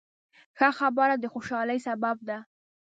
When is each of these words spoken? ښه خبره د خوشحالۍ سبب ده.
ښه 0.57 0.67
خبره 0.79 1.15
د 1.19 1.25
خوشحالۍ 1.33 1.79
سبب 1.87 2.17
ده. 2.27 2.37